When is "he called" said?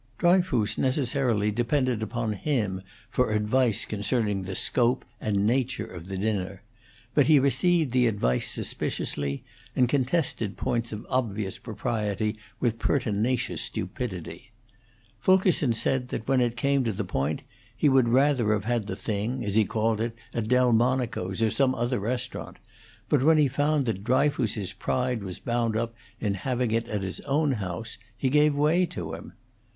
19.53-20.01